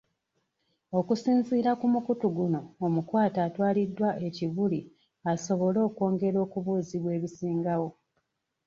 [0.99, 4.79] Okusinziira ku mukutu guno omukwate atwaliddwa e Kibuli
[5.31, 7.89] asobole okwongera okubuuzibwa ebisingawo.